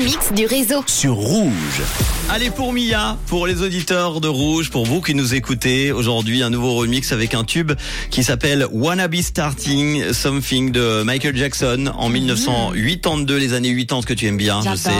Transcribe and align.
remix 0.00 0.32
du 0.32 0.46
réseau. 0.46 0.82
sur 0.86 1.12
Rouge. 1.12 1.82
Allez 2.30 2.50
pour 2.50 2.72
Mia, 2.72 3.18
pour 3.26 3.46
les 3.46 3.60
auditeurs 3.60 4.20
de 4.20 4.28
Rouge, 4.28 4.70
pour 4.70 4.86
vous 4.86 5.02
qui 5.02 5.14
nous 5.14 5.34
écoutez 5.34 5.92
aujourd'hui, 5.92 6.42
un 6.42 6.48
nouveau 6.48 6.74
remix 6.74 7.12
avec 7.12 7.34
un 7.34 7.44
tube 7.44 7.72
qui 8.08 8.24
s'appelle 8.24 8.66
Wanna 8.72 9.08
Be 9.08 9.16
Starting 9.16 10.12
Something 10.12 10.70
de 10.70 11.02
Michael 11.02 11.36
Jackson 11.36 11.92
en 11.94 12.08
1982, 12.08 13.36
les 13.36 13.52
années 13.52 13.76
80 13.76 14.02
que 14.06 14.14
tu 14.14 14.26
aimes 14.26 14.38
bien, 14.38 14.62
je 14.62 14.74
sais. 14.74 14.90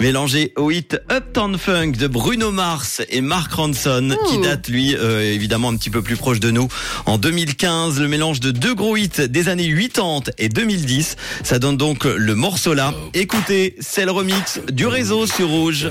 Mélangé 0.00 0.52
au 0.56 0.70
hit 0.72 0.98
Uptown 1.12 1.56
Funk 1.56 1.92
de 1.92 2.08
Bruno 2.08 2.50
Mars 2.50 3.02
et 3.08 3.20
Mark 3.20 3.52
Ronson, 3.52 4.16
qui 4.28 4.38
Ouh. 4.38 4.42
date 4.42 4.68
lui 4.68 4.96
euh, 4.96 5.32
évidemment 5.32 5.68
un 5.68 5.76
petit 5.76 5.90
peu 5.90 6.02
plus 6.02 6.16
proche 6.16 6.40
de 6.40 6.50
nous. 6.50 6.66
En 7.06 7.18
2015, 7.18 8.00
le 8.00 8.08
mélange 8.08 8.40
de 8.40 8.50
deux 8.50 8.74
gros 8.74 8.96
hits 8.96 9.28
des 9.28 9.48
années 9.48 9.72
80 9.72 10.32
et 10.38 10.48
2010, 10.48 11.16
ça 11.44 11.60
donne 11.60 11.76
donc 11.76 12.04
le 12.04 12.34
morceau 12.34 12.74
là. 12.74 12.92
Écoutez, 13.14 13.76
c'est 13.80 14.04
le 14.04 14.10
remix 14.10 14.39
du 14.72 14.86
réseau 14.86 15.26
sur 15.26 15.48
Rouge. 15.48 15.90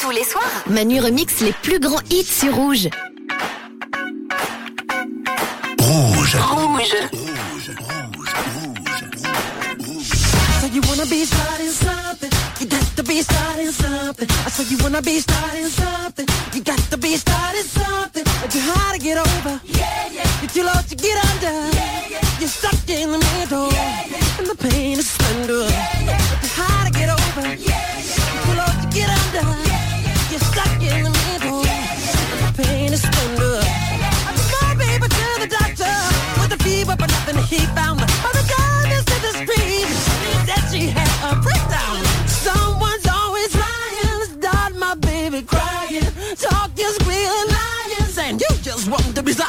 Tous 0.00 0.10
les 0.10 0.24
soirs, 0.24 0.64
Manu 0.68 1.00
remix 1.00 1.40
les 1.40 1.52
plus 1.62 1.78
grands 1.80 2.02
hits 2.10 2.24
sur 2.24 2.54
Rouge. 2.54 2.88
Rouge. 5.80 6.36
Rouge. 6.36 6.94
So 10.60 10.66
you 10.72 10.80
wanna 10.88 11.06
be 11.06 11.24
starting 11.24 11.70
something? 11.70 12.30
You 12.60 12.66
got 12.66 12.96
to 12.96 13.02
be 13.02 13.22
starting 13.22 13.72
something. 13.72 14.28
I 14.46 14.50
said 14.50 14.70
you 14.70 14.78
wanna 14.82 15.02
be 15.02 15.20
starting 15.20 15.68
something? 15.68 16.26
You 16.54 16.62
got 16.62 16.78
to 16.90 16.96
be 16.96 17.16
starting 17.16 17.64
something. 17.64 18.24
But 18.40 18.54
you're 18.54 18.64
hard 18.64 18.98
to 18.98 19.04
get 19.04 19.18
over? 19.18 19.60
Yeah, 19.66 20.08
yeah. 20.12 20.40
You're 20.40 20.50
too 20.50 20.62
low 20.62 20.80
to 20.88 20.94
get 20.96 21.18
under. 21.30 21.76
Yeah, 21.76 22.08
yeah. 22.10 22.13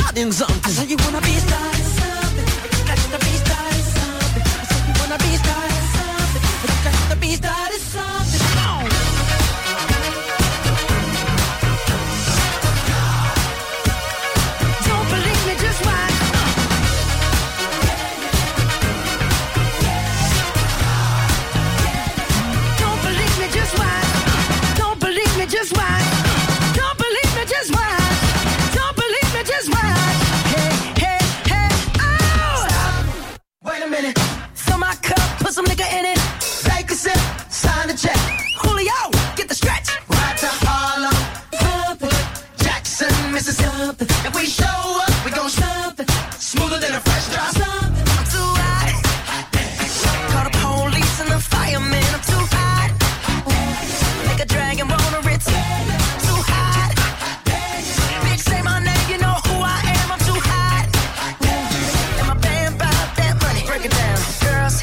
Starting 0.05 0.31
something. 0.31 0.61
I 0.63 0.69
said 0.69 0.89
you 0.89 0.97
wanna 0.97 1.21
be 1.21 1.35
starting 1.45 1.89
something, 1.97 2.47
you 2.77 2.85
got 2.85 2.97
to 2.97 3.19
be 3.25 3.33
starting 3.43 3.85
something. 3.95 4.43
I 4.61 4.65
said 4.69 4.83
you 4.87 4.93
wanna 5.01 5.17
be 5.17 5.31
starting 5.43 5.87
something, 5.97 6.43
you 6.61 6.69
got 6.83 7.09
to 7.09 7.15
be 7.17 7.35
starting 7.35 7.64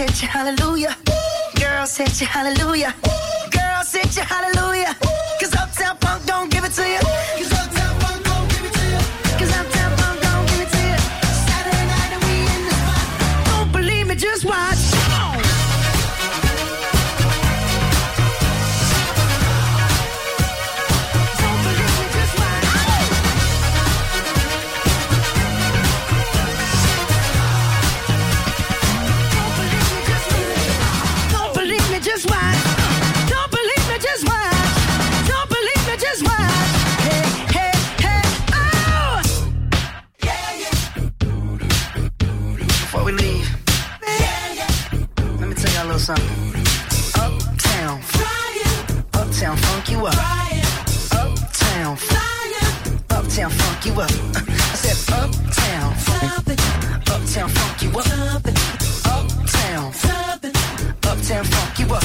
Hit 0.02 0.20
you, 0.20 0.26
hallelujah. 0.26 0.96
Girls 1.54 1.96
hit 1.96 2.20
you, 2.20 2.26
hallelujah. 2.26 2.92
Girls 3.52 3.92
hit 3.92 4.16
you, 4.16 4.24
hallelujah. 4.24 4.96
Cause 5.40 5.54
Uptown 5.54 5.96
Funk 5.98 6.26
don't 6.26 6.50
give 6.50 6.64
it 6.64 6.72
to 6.72 6.82
you. 6.82 7.61
Something. 46.02 46.26
Uptown, 47.14 48.00
uptown, 49.14 49.56
funk 49.56 49.88
you 49.88 50.04
up. 50.04 50.16
Uptown, 51.12 51.96
Fire. 51.96 52.70
uptown, 53.10 53.50
funk 53.50 53.86
you 53.86 53.92
up. 54.00 54.10
I 54.36 54.76
said 54.82 54.98
uptown, 55.14 55.94
uptown, 57.06 57.48
funk 57.48 57.82
you 57.82 57.90
up. 57.90 58.06
Uptown, 59.14 59.92
uptown, 61.06 61.44
funk 61.44 61.78
you 61.78 61.86
up. 61.94 62.02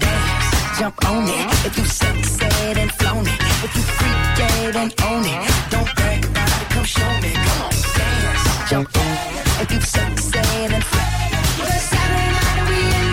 Dance, 0.00 0.78
jump 0.78 1.04
on 1.04 1.28
it. 1.28 1.66
If 1.66 1.76
you 1.76 1.84
sexed 1.84 2.42
and 2.42 2.90
flown 2.92 3.26
it, 3.26 3.40
if 3.64 3.76
you 3.76 3.82
freaked 3.82 4.40
and 4.40 4.94
own 5.04 5.24
it, 5.26 5.70
don't 5.70 5.94
brag 5.94 6.24
about 6.24 6.62
it. 6.62 6.68
Come 6.70 6.84
show 6.84 7.12
me. 7.20 7.32
Come 7.34 7.62
on, 7.66 7.72
dance, 7.98 8.70
jump 8.70 8.96
on 8.96 9.12
it. 9.12 9.60
If 9.60 9.72
you 9.72 9.80
sexed 9.82 10.34
and 10.36 10.84
flown 10.84 11.04
it, 11.04 11.24
Saturday 11.90 12.32
night 12.32 12.53
you 12.74 13.03